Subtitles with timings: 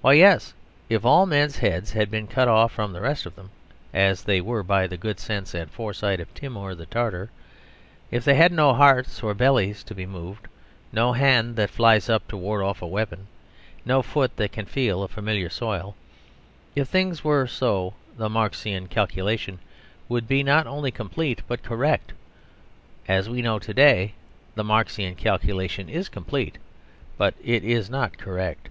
[0.00, 0.54] Why, yes;
[0.88, 3.50] if all men's heads had been cut off from the rest of them,
[3.92, 7.30] as they were by the good sense and foresight of Timour the Tartar;
[8.10, 10.46] if they had no hearts or bellies to be moved;
[10.92, 13.26] no hand that flies up to ward off a weapon,
[13.84, 15.94] no foot that can feel a familiar soil
[16.76, 19.58] if things were so the Marxian calculation
[20.08, 22.12] would be not only complete but correct.
[23.08, 24.14] As we know to day,
[24.54, 26.56] the Marxian calculation is complete,
[27.18, 28.68] but it is not correct.